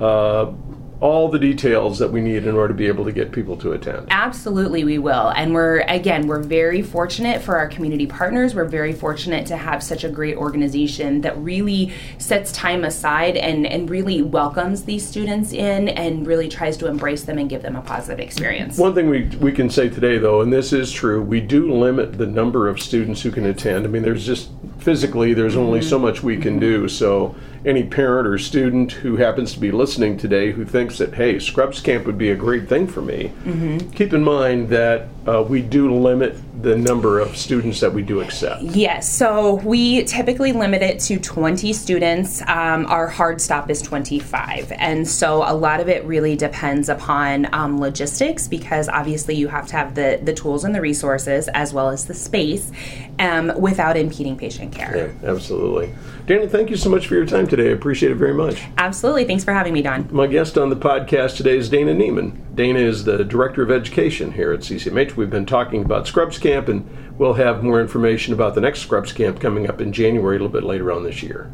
Uh, 0.00 0.52
all 1.00 1.28
the 1.28 1.38
details 1.38 1.98
that 1.98 2.10
we 2.10 2.20
need 2.20 2.46
in 2.46 2.54
order 2.54 2.68
to 2.68 2.74
be 2.74 2.86
able 2.86 3.04
to 3.04 3.12
get 3.12 3.30
people 3.30 3.56
to 3.56 3.72
attend. 3.72 4.08
Absolutely, 4.10 4.84
we 4.84 4.98
will. 4.98 5.28
And 5.36 5.54
we're, 5.54 5.80
again, 5.82 6.26
we're 6.26 6.42
very 6.42 6.82
fortunate 6.82 7.40
for 7.40 7.56
our 7.56 7.68
community 7.68 8.06
partners. 8.06 8.54
We're 8.54 8.64
very 8.64 8.92
fortunate 8.92 9.46
to 9.46 9.56
have 9.56 9.82
such 9.82 10.04
a 10.04 10.08
great 10.08 10.36
organization 10.36 11.20
that 11.20 11.38
really 11.38 11.92
sets 12.18 12.50
time 12.52 12.84
aside 12.84 13.36
and, 13.36 13.66
and 13.66 13.88
really 13.88 14.22
welcomes 14.22 14.84
these 14.84 15.06
students 15.06 15.52
in 15.52 15.88
and 15.90 16.26
really 16.26 16.48
tries 16.48 16.76
to 16.78 16.88
embrace 16.88 17.24
them 17.24 17.38
and 17.38 17.48
give 17.48 17.62
them 17.62 17.76
a 17.76 17.82
positive 17.82 18.18
experience. 18.18 18.76
One 18.76 18.94
thing 18.94 19.08
we, 19.08 19.26
we 19.40 19.52
can 19.52 19.70
say 19.70 19.88
today, 19.88 20.18
though, 20.18 20.40
and 20.40 20.52
this 20.52 20.72
is 20.72 20.90
true, 20.90 21.22
we 21.22 21.40
do 21.40 21.72
limit 21.72 22.18
the 22.18 22.26
number 22.26 22.68
of 22.68 22.80
students 22.80 23.22
who 23.22 23.30
can 23.30 23.46
attend. 23.46 23.84
I 23.84 23.88
mean, 23.88 24.02
there's 24.02 24.26
just 24.26 24.50
physically, 24.78 25.34
there's 25.34 25.56
only 25.56 25.80
mm-hmm. 25.80 25.88
so 25.88 25.98
much 25.98 26.22
we 26.22 26.36
can 26.36 26.58
do. 26.58 26.88
So, 26.88 27.34
any 27.64 27.82
parent 27.82 28.26
or 28.26 28.38
student 28.38 28.92
who 28.92 29.16
happens 29.16 29.52
to 29.52 29.60
be 29.60 29.70
listening 29.70 30.16
today 30.16 30.52
who 30.52 30.64
thinks 30.64 30.98
that, 30.98 31.14
hey, 31.14 31.38
Scrubs 31.38 31.80
Camp 31.80 32.06
would 32.06 32.16
be 32.16 32.30
a 32.30 32.36
great 32.36 32.68
thing 32.68 32.86
for 32.86 33.02
me, 33.02 33.32
mm-hmm. 33.44 33.90
keep 33.90 34.12
in 34.12 34.22
mind 34.22 34.68
that 34.68 35.08
uh, 35.26 35.42
we 35.42 35.60
do 35.60 35.94
limit 35.94 36.36
the 36.62 36.76
number 36.76 37.18
of 37.20 37.36
students 37.36 37.80
that 37.80 37.92
we 37.92 38.02
do 38.02 38.20
accept. 38.20 38.62
Yes, 38.62 39.12
so 39.12 39.56
we 39.56 40.04
typically 40.04 40.52
limit 40.52 40.82
it 40.82 40.98
to 41.00 41.18
20 41.18 41.72
students. 41.72 42.40
Um, 42.42 42.86
our 42.86 43.06
hard 43.06 43.40
stop 43.40 43.70
is 43.70 43.82
25. 43.82 44.72
And 44.72 45.06
so 45.06 45.44
a 45.46 45.54
lot 45.54 45.80
of 45.80 45.88
it 45.88 46.04
really 46.04 46.34
depends 46.34 46.88
upon 46.88 47.52
um, 47.54 47.78
logistics 47.78 48.48
because 48.48 48.88
obviously 48.88 49.36
you 49.36 49.48
have 49.48 49.66
to 49.68 49.76
have 49.76 49.94
the, 49.94 50.18
the 50.22 50.32
tools 50.32 50.64
and 50.64 50.74
the 50.74 50.80
resources 50.80 51.48
as 51.48 51.72
well 51.72 51.90
as 51.90 52.06
the 52.06 52.14
space 52.14 52.72
um, 53.18 53.52
without 53.60 53.96
impeding 53.96 54.36
patient 54.36 54.72
care. 54.72 54.77
Yeah, 54.78 55.10
absolutely. 55.24 55.94
Dana, 56.26 56.46
thank 56.46 56.70
you 56.70 56.76
so 56.76 56.90
much 56.90 57.06
for 57.06 57.14
your 57.14 57.26
time 57.26 57.46
today. 57.46 57.68
I 57.68 57.72
appreciate 57.72 58.12
it 58.12 58.16
very 58.16 58.34
much. 58.34 58.62
Absolutely. 58.76 59.24
Thanks 59.24 59.44
for 59.44 59.52
having 59.52 59.72
me, 59.72 59.82
Don. 59.82 60.08
My 60.12 60.26
guest 60.26 60.58
on 60.58 60.70
the 60.70 60.76
podcast 60.76 61.36
today 61.36 61.56
is 61.56 61.68
Dana 61.68 61.94
Neemann. 61.94 62.54
Dana 62.54 62.78
is 62.78 63.04
the 63.04 63.24
Director 63.24 63.62
of 63.62 63.70
Education 63.70 64.32
here 64.32 64.52
at 64.52 64.60
CCMH. 64.60 65.16
We've 65.16 65.30
been 65.30 65.46
talking 65.46 65.82
about 65.82 66.06
Scrubs 66.06 66.38
Camp, 66.38 66.68
and 66.68 66.88
we'll 67.18 67.34
have 67.34 67.64
more 67.64 67.80
information 67.80 68.34
about 68.34 68.54
the 68.54 68.60
next 68.60 68.80
Scrubs 68.80 69.12
Camp 69.12 69.40
coming 69.40 69.68
up 69.68 69.80
in 69.80 69.92
January, 69.92 70.36
a 70.36 70.40
little 70.40 70.52
bit 70.52 70.64
later 70.64 70.92
on 70.92 71.02
this 71.02 71.22
year. 71.22 71.50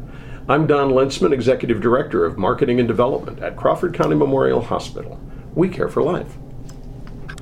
I'm 0.47 0.67
Don 0.67 0.91
Lensman, 0.91 1.31
Executive 1.31 1.81
Director 1.81 2.25
of 2.25 2.37
Marketing 2.37 2.79
and 2.79 2.87
Development 2.87 3.39
at 3.39 3.55
Crawford 3.55 3.93
County 3.93 4.15
Memorial 4.15 4.61
Hospital. 4.61 5.19
We 5.55 5.69
care 5.69 5.89
for 5.89 6.03
life. 6.03 6.37